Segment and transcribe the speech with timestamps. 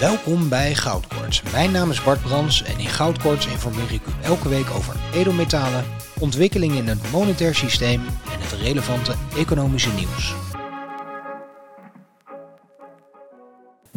[0.00, 1.42] Welkom bij Goudkoorts.
[1.52, 5.84] Mijn naam is Bart Brans en in Goudkoorts informeer ik u elke week over edelmetalen,
[6.18, 8.00] ontwikkelingen in het monetair systeem
[8.32, 10.34] en het relevante economische nieuws.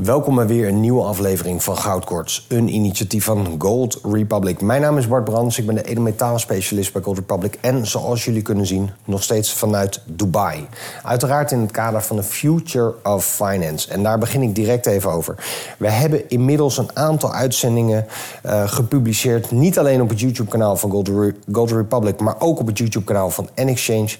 [0.04, 4.62] Welkom bij weer een nieuwe aflevering van Goudkorts, een initiatief van Gold Republic.
[4.62, 8.42] Mijn naam is Bart Brands, ik ben de edelmetaalspecialist bij Gold Republic en zoals jullie
[8.42, 10.68] kunnen zien, nog steeds vanuit Dubai.
[11.04, 15.12] Uiteraard in het kader van de Future of Finance en daar begin ik direct even
[15.12, 15.36] over.
[15.78, 18.06] We hebben inmiddels een aantal uitzendingen
[18.46, 21.12] uh, gepubliceerd, niet alleen op het YouTube-kanaal van Gold,
[21.52, 24.16] Gold Republic, maar ook op het YouTube-kanaal van N-Exchange.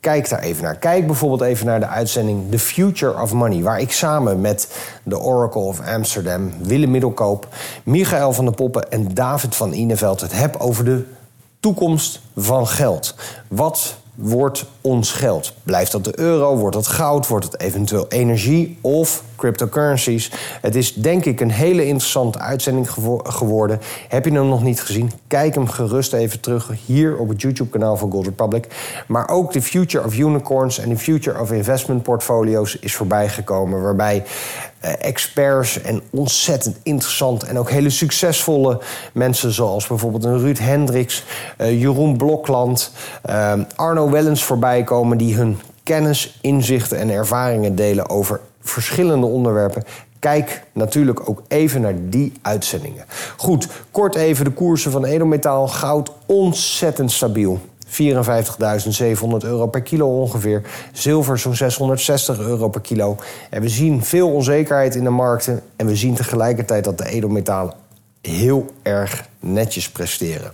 [0.00, 0.76] Kijk daar even naar.
[0.76, 5.18] Kijk bijvoorbeeld even naar de uitzending The Future of Money, waar ik samen met de
[5.18, 7.48] Oracle of Amsterdam, Willem Middelkoop,
[7.84, 11.04] Michael van der Poppen en David van Ineveld het heb over de
[11.60, 13.14] toekomst van geld.
[13.48, 15.52] Wat wordt ons geld?
[15.62, 16.56] Blijft dat de euro?
[16.56, 17.26] Wordt dat goud?
[17.26, 20.32] Wordt het eventueel energie of cryptocurrencies?
[20.60, 22.90] Het is denk ik een hele interessante uitzending
[23.22, 23.80] geworden.
[24.08, 25.12] Heb je hem nog niet gezien?
[25.26, 28.66] Kijk hem gerust even terug hier op het YouTube-kanaal van Gold Republic.
[29.06, 33.82] Maar ook de Future of Unicorns en de Future of Investment Portfolio's is voorbijgekomen.
[33.82, 34.24] Waarbij
[34.77, 38.80] eh, experts en ontzettend interessant en ook hele succesvolle
[39.12, 41.24] mensen zoals bijvoorbeeld een Ruud Hendricks,
[41.60, 42.92] uh, Jeroen Blokland,
[43.30, 49.84] uh, Arno Wellens voorbij komen die hun kennis, inzichten en ervaringen delen over verschillende onderwerpen.
[50.18, 53.04] Kijk natuurlijk ook even naar die uitzendingen.
[53.36, 55.68] Goed, kort even de koersen van edelmetaal.
[55.68, 57.60] Goud ontzettend stabiel.
[57.88, 57.94] 54.700
[59.44, 60.62] euro per kilo ongeveer.
[60.92, 63.16] Zilver zo'n 660 euro per kilo.
[63.50, 65.62] En we zien veel onzekerheid in de markten.
[65.76, 67.74] En we zien tegelijkertijd dat de edelmetalen
[68.20, 70.52] heel erg netjes presteren.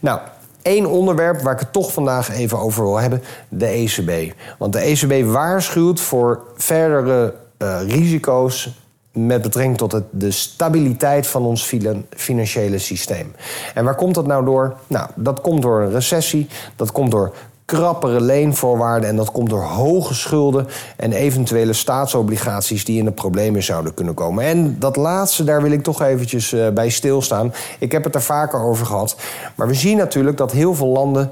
[0.00, 0.20] Nou,
[0.62, 4.34] één onderwerp waar ik het toch vandaag even over wil hebben: de ECB.
[4.58, 8.81] Want de ECB waarschuwt voor verdere uh, risico's
[9.12, 11.74] met betrekking tot het, de stabiliteit van ons
[12.10, 13.34] financiële systeem.
[13.74, 14.76] En waar komt dat nou door?
[14.86, 19.62] Nou, dat komt door een recessie, dat komt door krappere leenvoorwaarden en dat komt door
[19.62, 24.44] hoge schulden en eventuele staatsobligaties die in de problemen zouden kunnen komen.
[24.44, 27.52] En dat laatste, daar wil ik toch eventjes uh, bij stilstaan.
[27.78, 29.16] Ik heb het er vaker over gehad.
[29.54, 31.30] Maar we zien natuurlijk dat heel veel landen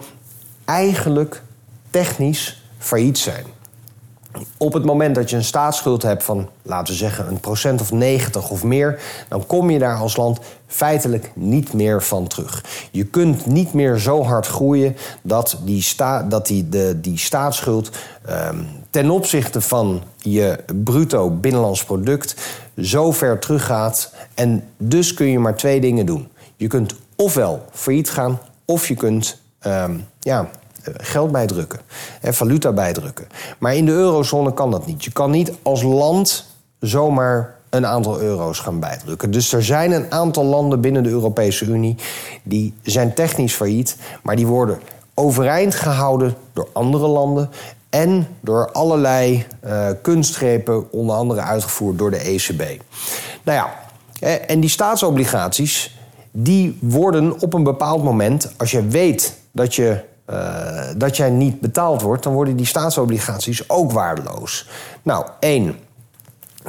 [0.65, 1.43] eigenlijk
[1.91, 3.45] technisch failliet zijn.
[4.57, 7.93] Op het moment dat je een staatsschuld hebt van, laten we zeggen, een procent of
[7.93, 12.65] 90 of meer, dan kom je daar als land feitelijk niet meer van terug.
[12.91, 17.91] Je kunt niet meer zo hard groeien dat die, sta, dat die, de, die staatsschuld
[18.31, 22.35] um, ten opzichte van je bruto binnenlands product
[22.77, 24.15] zo ver teruggaat.
[24.35, 26.29] En dus kun je maar twee dingen doen.
[26.57, 30.51] Je kunt ofwel failliet gaan, of je kunt um, ja,
[30.83, 31.81] geld bijdrukken,
[32.21, 33.27] en valuta bijdrukken.
[33.59, 35.05] Maar in de eurozone kan dat niet.
[35.05, 36.47] Je kan niet als land
[36.81, 39.31] zomaar een aantal euro's gaan bijdrukken.
[39.31, 41.97] Dus er zijn een aantal landen binnen de Europese Unie
[42.43, 44.81] die zijn technisch failliet, maar die worden
[45.15, 47.51] overeind gehouden door andere landen
[47.91, 52.63] en door allerlei uh, kunstgrepen, onder andere uitgevoerd door de ECB.
[53.43, 53.75] Nou ja,
[54.21, 55.99] eh, en die staatsobligaties,
[56.31, 60.37] die worden op een bepaald moment, als je weet dat je uh,
[60.97, 64.69] dat jij niet betaald wordt, dan worden die staatsobligaties ook waardeloos.
[65.03, 65.77] Nou, één.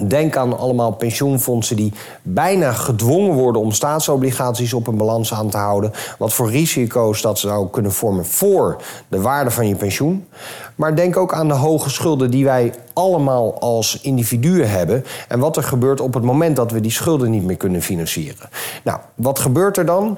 [0.08, 5.58] Denk aan allemaal pensioenfondsen die bijna gedwongen worden om staatsobligaties op een balans aan te
[5.58, 5.92] houden.
[6.18, 10.28] Wat voor risico's dat zou kunnen vormen voor de waarde van je pensioen.
[10.76, 15.06] Maar denk ook aan de hoge schulden die wij allemaal als individuen hebben.
[15.28, 18.50] En wat er gebeurt op het moment dat we die schulden niet meer kunnen financieren.
[18.84, 20.18] Nou, wat gebeurt er dan?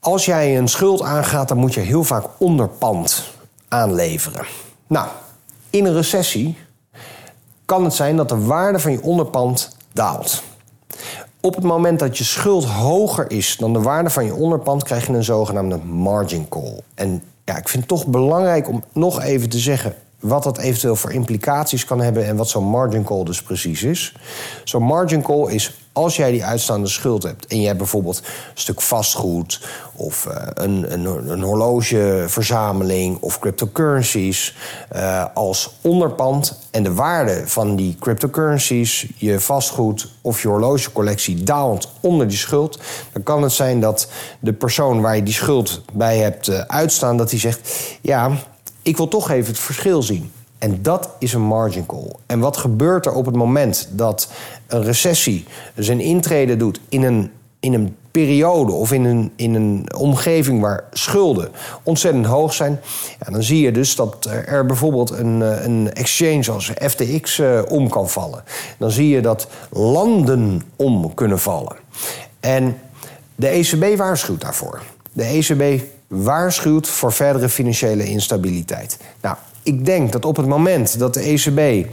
[0.00, 3.30] Als jij een schuld aangaat, dan moet je heel vaak onderpand
[3.68, 4.46] aanleveren.
[4.86, 5.08] Nou,
[5.70, 6.58] in een recessie
[7.64, 10.42] kan het zijn dat de waarde van je onderpand daalt.
[11.40, 15.06] Op het moment dat je schuld hoger is dan de waarde van je onderpand, krijg
[15.06, 16.80] je een zogenaamde margin call.
[16.94, 20.96] En ja, ik vind het toch belangrijk om nog even te zeggen wat dat eventueel
[20.96, 24.16] voor implicaties kan hebben en wat zo'n margin call dus precies is.
[24.64, 28.24] Zo'n margin call is als jij die uitstaande schuld hebt en je hebt bijvoorbeeld een
[28.54, 34.56] stuk vastgoed of uh, een, een, een, horlogeverzameling of cryptocurrencies
[34.96, 41.88] uh, als onderpand en de waarde van die cryptocurrencies, je vastgoed of je horlogecollectie daalt
[42.00, 42.78] onder die schuld,
[43.12, 44.08] dan kan het zijn dat
[44.38, 48.30] de persoon waar je die schuld bij hebt uh, uitstaan, dat die zegt: Ja,
[48.82, 50.32] ik wil toch even het verschil zien.
[50.60, 52.12] En dat is een margin call.
[52.26, 54.28] En wat gebeurt er op het moment dat
[54.66, 57.30] een recessie zijn intrede doet in een,
[57.60, 61.48] in een periode of in een, in een omgeving waar schulden
[61.82, 62.80] ontzettend hoog zijn,
[63.20, 67.60] ja, dan zie je dus dat er bijvoorbeeld een, eh, een exchange als FTX uh,
[67.68, 68.42] om kan vallen.
[68.78, 71.76] Dan zie je dat landen om kunnen vallen.
[72.40, 72.78] En
[73.34, 74.82] de ECB waarschuwt daarvoor.
[75.12, 78.96] De ECB waarschuwt voor verdere financiële instabiliteit.
[79.20, 81.88] Nou, ik denk dat op het moment dat de ECB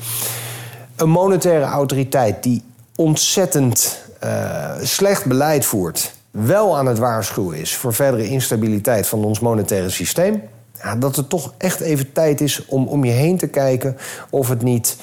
[0.96, 2.64] een monetaire autoriteit die
[2.96, 9.40] ontzettend uh, slecht beleid voert, wel aan het waarschuwen is voor verdere instabiliteit van ons
[9.40, 10.42] monetaire systeem,
[10.82, 13.98] ja, dat het toch echt even tijd is om om je heen te kijken
[14.30, 14.98] of het niet,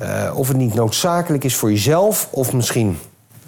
[0.00, 2.98] uh, of het niet noodzakelijk is voor jezelf of misschien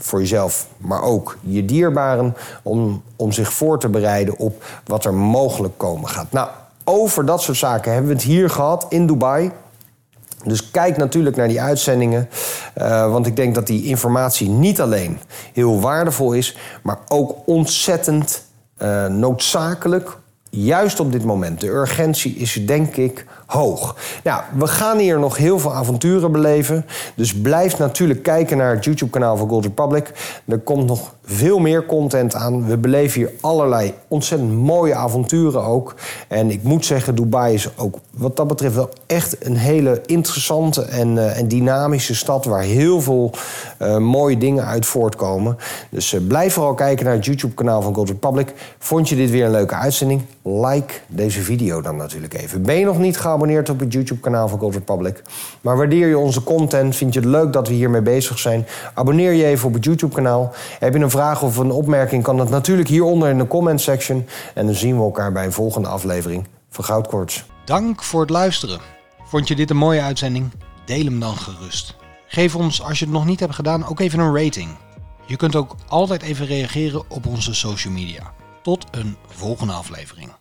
[0.00, 5.14] voor jezelf, maar ook je dierbaren, om, om zich voor te bereiden op wat er
[5.14, 6.32] mogelijk komen gaat.
[6.32, 6.48] Nou,
[6.84, 9.50] over dat soort zaken hebben we het hier gehad in Dubai.
[10.44, 12.28] Dus kijk natuurlijk naar die uitzendingen.
[12.76, 15.18] Uh, want ik denk dat die informatie niet alleen
[15.52, 18.42] heel waardevol is, maar ook ontzettend
[18.78, 20.18] uh, noodzakelijk.
[20.50, 21.60] Juist op dit moment.
[21.60, 23.96] De urgentie is denk ik hoog.
[24.24, 26.86] Nou, we gaan hier nog heel veel avonturen beleven.
[27.14, 30.12] Dus blijf natuurlijk kijken naar het YouTube-kanaal van Gold Republic.
[30.46, 32.66] Er komt nog veel meer content aan.
[32.66, 35.94] We beleven hier allerlei ontzettend mooie avonturen ook.
[36.28, 40.82] En ik moet zeggen, Dubai is ook wat dat betreft wel echt een hele interessante
[40.82, 42.44] en, uh, en dynamische stad...
[42.44, 43.30] waar heel veel
[43.78, 45.56] uh, mooie dingen uit voortkomen.
[45.90, 48.54] Dus uh, blijf vooral kijken naar het YouTube-kanaal van Gold Republic.
[48.78, 50.22] Vond je dit weer een leuke uitzending?
[50.42, 52.62] Like deze video dan natuurlijk even.
[52.62, 55.22] Ben je nog niet geabonneerd op het YouTube-kanaal van Gold Republic?
[55.60, 56.96] Maar waardeer je onze content?
[56.96, 58.66] Vind je het leuk dat we hiermee bezig zijn?
[58.94, 60.52] Abonneer je even op het YouTube-kanaal.
[60.78, 64.26] Heb je een vraag of een opmerking, kan dat natuurlijk hieronder in de comment section.
[64.54, 67.44] En dan zien we elkaar bij een volgende aflevering van Goudkoorts.
[67.64, 68.80] Dank voor het luisteren.
[69.24, 70.50] Vond je dit een mooie uitzending?
[70.84, 71.96] Deel hem dan gerust.
[72.26, 74.68] Geef ons, als je het nog niet hebt gedaan, ook even een rating.
[75.26, 78.32] Je kunt ook altijd even reageren op onze social media.
[78.62, 80.39] Tot een volgende aflevering.